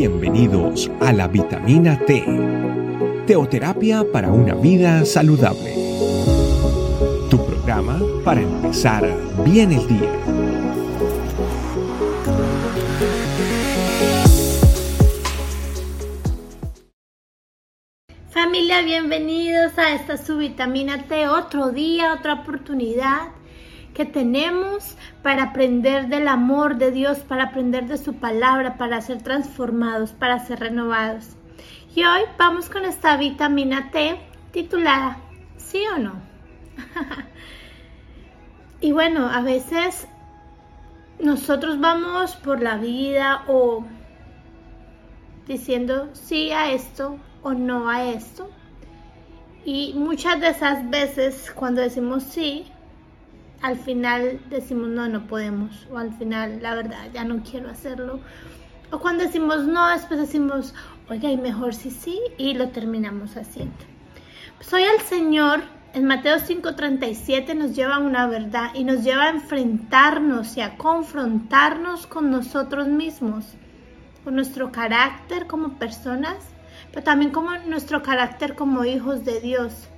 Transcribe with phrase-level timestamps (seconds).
[0.00, 2.24] Bienvenidos a la vitamina T,
[3.26, 5.74] teoterapia para una vida saludable.
[7.28, 9.06] Tu programa para empezar
[9.44, 10.10] bien el día.
[18.30, 23.32] Familia, bienvenidos a esta su vitamina T, otro día, otra oportunidad
[24.00, 29.22] que tenemos para aprender del amor de Dios, para aprender de su palabra, para ser
[29.22, 31.36] transformados, para ser renovados.
[31.94, 34.18] Y hoy vamos con esta vitamina T
[34.52, 35.18] titulada
[35.58, 36.14] ¿Sí o no?
[38.80, 40.08] y bueno, a veces
[41.18, 43.84] nosotros vamos por la vida o
[45.46, 48.48] diciendo sí a esto o no a esto.
[49.66, 52.72] Y muchas de esas veces cuando decimos sí,
[53.62, 58.20] al final decimos no, no podemos, o al final la verdad ya no quiero hacerlo,
[58.90, 60.74] o cuando decimos no, después decimos,
[61.08, 63.76] oiga, y mejor sí, sí, y lo terminamos haciendo.
[64.56, 69.24] Pues hoy el Señor en Mateo 5:37 nos lleva a una verdad y nos lleva
[69.24, 73.44] a enfrentarnos y a confrontarnos con nosotros mismos,
[74.22, 76.36] con nuestro carácter como personas,
[76.92, 79.88] pero también como nuestro carácter como hijos de Dios.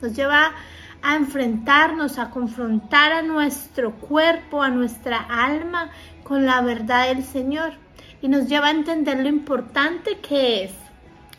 [0.00, 0.52] Nos lleva a
[1.02, 5.90] enfrentarnos, a confrontar a nuestro cuerpo, a nuestra alma
[6.24, 7.72] con la verdad del Señor.
[8.20, 10.72] Y nos lleva a entender lo importante que es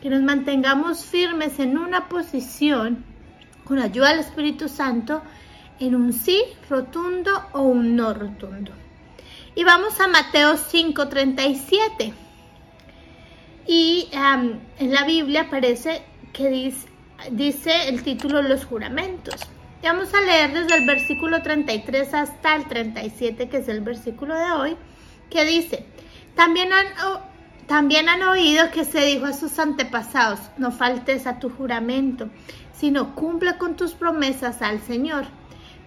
[0.00, 3.04] que nos mantengamos firmes en una posición
[3.64, 5.22] con ayuda del Espíritu Santo
[5.78, 8.72] en un sí rotundo o un no rotundo.
[9.54, 12.14] Y vamos a Mateo 5:37.
[13.66, 16.88] Y en la Biblia aparece que dice,
[17.30, 19.34] dice el título Los juramentos.
[19.82, 24.34] Y vamos a leer desde el versículo 33 hasta el 37, que es el versículo
[24.34, 24.76] de hoy,
[25.30, 25.86] que dice,
[26.34, 26.86] también han,
[27.66, 32.28] también han oído que se dijo a sus antepasados, no faltes a tu juramento,
[32.72, 35.24] sino cumple con tus promesas al Señor.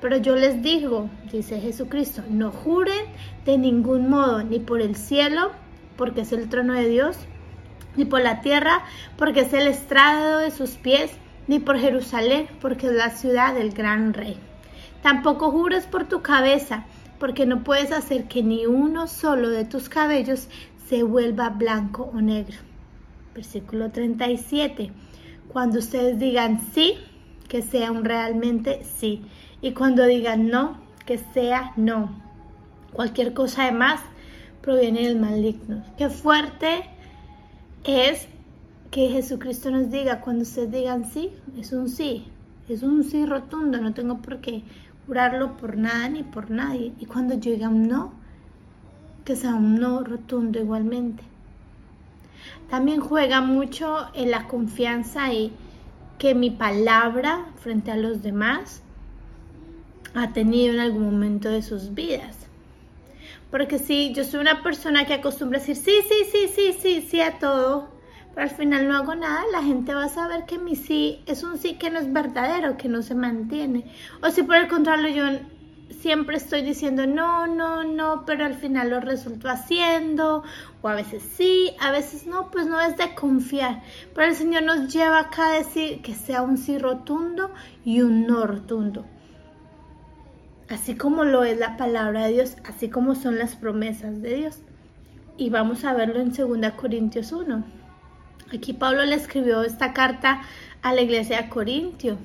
[0.02, 3.06] Pero yo les digo, dice Jesucristo, no juren
[3.46, 5.52] de ningún modo, ni por el cielo,
[5.98, 7.16] porque es el trono de Dios,
[7.96, 8.84] ni por la tierra,
[9.18, 11.12] porque es el estrado de sus pies,
[11.48, 14.38] ni por Jerusalén, porque es la ciudad del gran rey.
[15.02, 16.86] Tampoco jures por tu cabeza,
[17.20, 20.48] porque no puedes hacer que ni uno solo de tus cabellos
[20.88, 22.58] se vuelva blanco o negro.
[23.34, 24.92] Versículo 37.
[25.48, 26.96] Cuando ustedes digan sí,
[27.48, 29.24] que sea un realmente sí.
[29.62, 32.22] Y cuando digan no, que sea no.
[32.92, 34.02] Cualquier cosa más
[34.62, 35.84] proviene del maligno.
[35.98, 36.84] Qué fuerte
[37.84, 38.28] es
[38.94, 42.28] que Jesucristo nos diga, cuando ustedes digan sí, es un sí,
[42.70, 44.62] es un sí rotundo, no tengo por qué
[45.08, 46.94] jurarlo por nada ni por nadie.
[47.00, 48.14] Y cuando diga un no,
[49.26, 51.24] que sea un no rotundo igualmente.
[52.70, 55.52] También juega mucho en la confianza y
[56.20, 58.84] que mi palabra frente a los demás
[60.14, 62.38] ha tenido en algún momento de sus vidas.
[63.50, 67.08] Porque si yo soy una persona que acostumbra a decir sí, sí, sí, sí, sí,
[67.10, 67.92] sí a todo,
[68.34, 71.44] pero al final no hago nada, la gente va a saber que mi sí es
[71.44, 73.86] un sí que no es verdadero, que no se mantiene.
[74.22, 75.40] O si por el contrario yo
[76.02, 80.44] siempre estoy diciendo no, no, no, pero al final lo resulto haciendo,
[80.82, 83.84] o a veces sí, a veces no, pues no es de confiar.
[84.16, 87.52] Pero el Señor nos lleva acá a decir que sea un sí rotundo
[87.86, 89.06] y un no rotundo.
[90.70, 94.60] Así como lo es la palabra de Dios, así como son las promesas de Dios.
[95.38, 97.83] Y vamos a verlo en 2 Corintios 1.
[98.54, 100.44] Aquí Pablo le escribió esta carta
[100.84, 102.20] a la iglesia de Corintio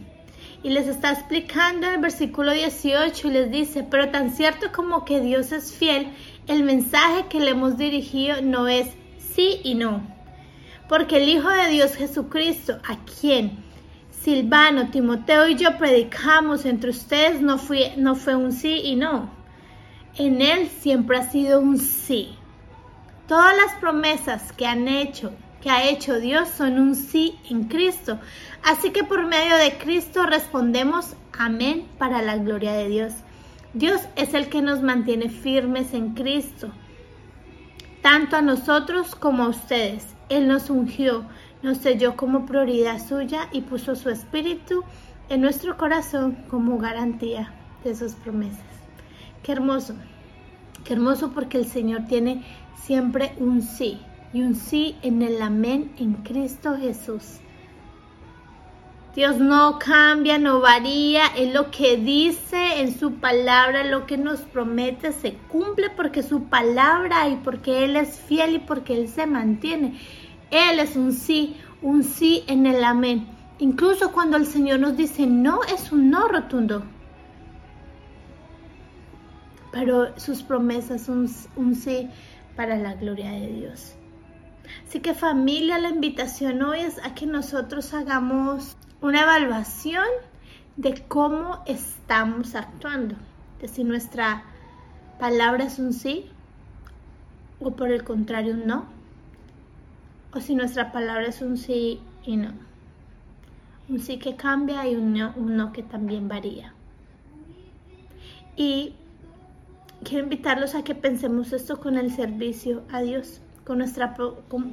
[0.62, 5.21] y les está explicando el versículo 18 y les dice, pero tan cierto como que
[5.21, 6.12] Dios es fiel,
[6.47, 8.88] el mensaje que le hemos dirigido no es
[9.19, 10.06] sí y no.
[10.88, 13.65] Porque el Hijo de Dios Jesucristo, a quien
[14.11, 17.59] Silvano, Timoteo y yo predicamos entre ustedes, no
[17.97, 19.31] no fue un sí y no.
[20.17, 22.37] En Él siempre ha sido un sí.
[23.26, 28.19] Todas las promesas que han hecho que ha hecho Dios son un sí en Cristo.
[28.62, 33.12] Así que por medio de Cristo respondemos amén para la gloria de Dios.
[33.75, 36.70] Dios es el que nos mantiene firmes en Cristo,
[38.02, 40.06] tanto a nosotros como a ustedes.
[40.28, 41.25] Él nos ungió,
[41.62, 44.84] nos selló como prioridad suya y puso su espíritu
[45.28, 47.52] en nuestro corazón como garantía
[47.84, 48.62] de sus promesas.
[49.43, 49.94] Qué hermoso,
[50.84, 52.44] qué hermoso porque el Señor tiene
[52.82, 54.00] siempre un sí
[54.32, 57.40] y un sí en el amén en Cristo Jesús.
[59.14, 64.42] Dios no cambia, no varía, es lo que dice en su palabra, lo que nos
[64.42, 69.26] promete se cumple porque su palabra y porque Él es fiel y porque Él se
[69.26, 69.98] mantiene.
[70.50, 73.26] Él es un sí, un sí en el amén.
[73.58, 76.84] Incluso cuando el Señor nos dice no, es un no rotundo.
[79.72, 82.08] Pero sus promesas son un sí
[82.54, 83.96] para la gloria de Dios.
[84.87, 90.06] Así que familia, la invitación hoy es a que nosotros hagamos una evaluación
[90.76, 93.16] de cómo estamos actuando,
[93.60, 94.44] de si nuestra
[95.19, 96.31] palabra es un sí
[97.60, 98.87] o por el contrario un no,
[100.32, 102.52] o si nuestra palabra es un sí y no.
[103.88, 106.75] Un sí que cambia y un no, un no que también varía.
[108.56, 108.94] Y
[110.04, 114.15] quiero invitarlos a que pensemos esto con el servicio a Dios, con nuestra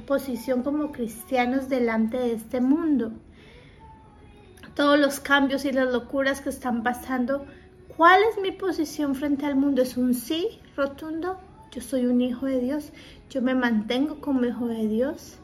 [0.06, 3.12] posición como cristianos delante de este mundo.
[4.74, 7.44] Todos los cambios y las locuras que están pasando,
[7.94, 9.82] ¿cuál es mi posición frente al mundo?
[9.82, 11.38] ¿Es un sí rotundo?
[11.72, 12.90] Yo soy un hijo de Dios,
[13.28, 15.36] yo me mantengo como hijo de Dios,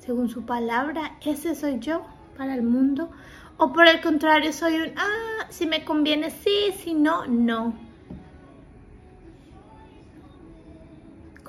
[0.00, 2.02] según su palabra, ese soy yo
[2.36, 3.10] para el mundo.
[3.58, 7.74] O por el contrario, soy un, ah, si me conviene, sí, si no, no.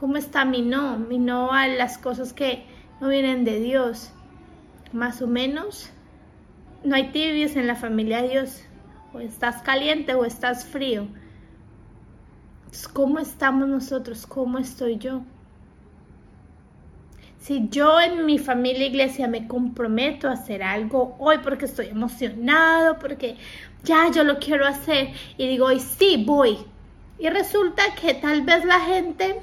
[0.03, 0.99] ¿Cómo está mi no?
[0.99, 2.65] Mi no a las cosas que
[2.99, 4.11] no vienen de Dios.
[4.91, 5.91] Más o menos.
[6.83, 8.63] No hay tibios en la familia de Dios.
[9.13, 11.07] O estás caliente o estás frío.
[12.91, 14.27] ¿Cómo estamos nosotros?
[14.27, 15.21] ¿Cómo estoy yo?
[17.39, 22.99] Si yo en mi familia iglesia me comprometo a hacer algo hoy porque estoy emocionado,
[22.99, 23.37] porque
[23.85, 26.57] ya yo lo quiero hacer y digo hoy sí voy.
[27.19, 29.39] Y resulta que tal vez la gente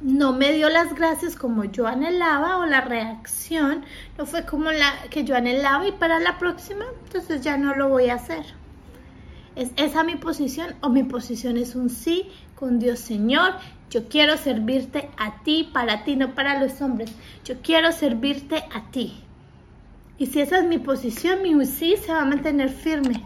[0.00, 3.84] no me dio las gracias como yo anhelaba o la reacción
[4.16, 7.88] no fue como la que yo anhelaba y para la próxima entonces ya no lo
[7.88, 8.44] voy a hacer.
[9.56, 13.54] ¿Es esa mi posición o mi posición es un sí con Dios Señor?
[13.90, 17.10] Yo quiero servirte a ti, para ti, no para los hombres.
[17.44, 19.24] Yo quiero servirte a ti.
[20.18, 23.24] Y si esa es mi posición, mi sí se va a mantener firme.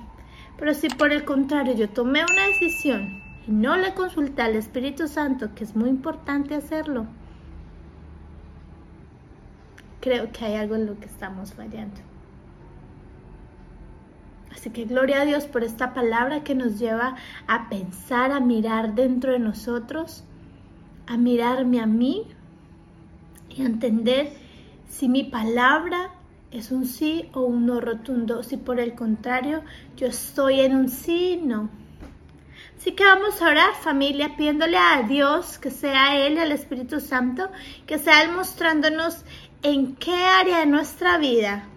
[0.56, 5.09] Pero si por el contrario yo tomé una decisión y no le consulta al Espíritu
[5.09, 7.06] Santo, que es muy importante hacerlo,
[10.00, 12.00] creo que hay algo en lo que estamos fallando.
[14.53, 17.17] Así que gloria a Dios por esta palabra que nos lleva
[17.47, 20.25] a pensar, a mirar dentro de nosotros,
[21.06, 22.27] a mirarme a mí
[23.49, 24.33] y a entender
[24.89, 26.11] si mi palabra
[26.50, 29.62] es un sí o un no rotundo, si por el contrario
[29.97, 31.71] yo estoy en un sí, no.
[32.82, 37.49] Así que vamos a orar familia, pidiéndole a Dios que sea Él, el Espíritu Santo,
[37.87, 39.25] que sea Él mostrándonos
[39.62, 41.69] en qué área de nuestra vida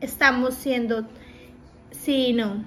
[0.00, 1.06] estamos siendo
[2.06, 2.64] y no.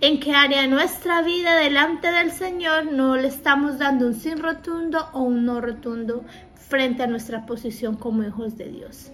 [0.00, 4.36] En qué área de nuestra vida delante del Señor no le estamos dando un sí
[4.36, 6.24] rotundo o un no rotundo
[6.68, 9.10] frente a nuestra posición como hijos de Dios.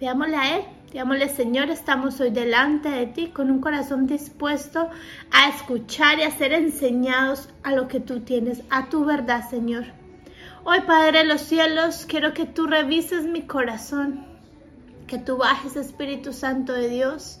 [0.00, 4.88] Veámosle a Él Digámosle, Señor, estamos hoy delante de ti con un corazón dispuesto
[5.32, 9.84] a escuchar y a ser enseñados a lo que tú tienes, a tu verdad, Señor.
[10.62, 14.24] Hoy, Padre de los cielos, quiero que tú revises mi corazón,
[15.08, 17.40] que tú bajes, Espíritu Santo de Dios,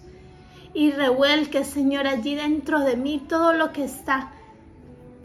[0.74, 4.32] y revuelques, Señor, allí dentro de mí todo lo que está.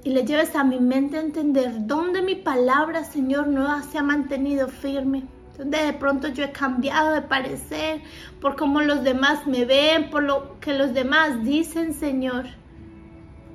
[0.03, 4.04] Y le lleves a mi mente a entender dónde mi palabra, Señor, no se ha
[4.04, 5.23] mantenido firme
[5.65, 8.01] de pronto yo he cambiado de parecer
[8.39, 12.45] por cómo los demás me ven, por lo que los demás dicen, Señor.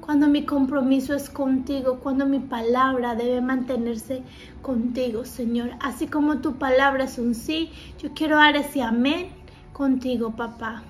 [0.01, 4.23] Cuando mi compromiso es contigo, cuando mi palabra debe mantenerse
[4.63, 5.71] contigo, Señor.
[5.81, 9.31] Así como tu palabra es un sí, yo quiero dar ese amén
[9.73, 10.85] contigo, papá.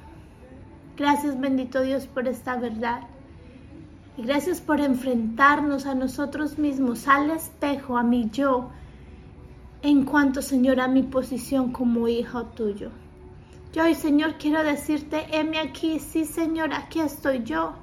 [0.99, 3.00] Gracias, bendito Dios, por esta verdad.
[4.18, 8.70] Y gracias por enfrentarnos a nosotros mismos, al espejo, a mi yo,
[9.87, 12.90] en cuanto, Señor, a mi posición como hijo tuyo.
[13.73, 17.75] Yo hoy, Señor, quiero decirte, heme aquí, sí, Señor, aquí estoy yo.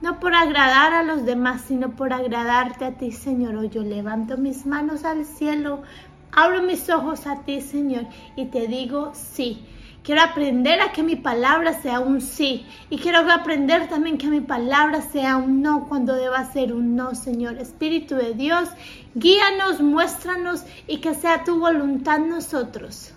[0.00, 3.56] No por agradar a los demás, sino por agradarte a ti, Señor.
[3.56, 5.82] Hoy yo levanto mis manos al cielo,
[6.30, 8.06] abro mis ojos a ti, Señor,
[8.36, 9.66] y te digo sí.
[10.02, 12.66] Quiero aprender a que mi palabra sea un sí.
[12.90, 17.14] Y quiero aprender también que mi palabra sea un no cuando deba ser un no,
[17.14, 17.58] Señor.
[17.58, 18.68] Espíritu de Dios,
[19.14, 23.12] guíanos, muéstranos y que sea tu voluntad nosotros.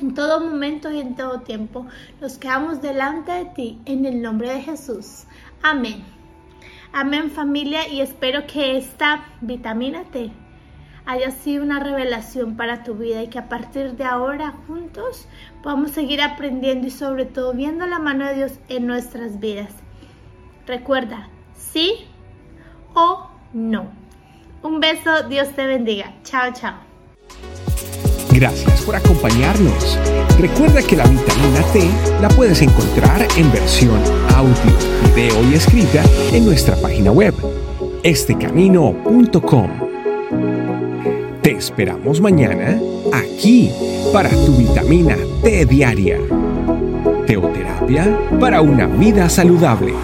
[0.00, 1.86] En todo momento y en todo tiempo
[2.20, 5.24] nos quedamos delante de ti en el nombre de Jesús.
[5.62, 6.04] Amén.
[6.92, 10.30] Amén familia y espero que esta vitamina T
[11.06, 15.26] haya sido una revelación para tu vida y que a partir de ahora juntos
[15.62, 19.70] podamos seguir aprendiendo y sobre todo viendo la mano de Dios en nuestras vidas.
[20.66, 22.06] Recuerda, sí
[22.94, 23.86] o no.
[24.62, 26.12] Un beso, Dios te bendiga.
[26.24, 26.74] Chao, chao.
[28.32, 29.98] Gracias por acompañarnos.
[30.38, 31.88] Recuerda que la vitamina T
[32.20, 33.98] la puedes encontrar en versión
[34.34, 37.34] audio, video y escrita en nuestra página web,
[38.02, 39.85] estecamino.com.
[41.56, 42.78] Esperamos mañana
[43.14, 43.70] aquí
[44.12, 46.18] para tu vitamina T diaria.
[47.26, 49.94] Teoterapia para una vida saludable.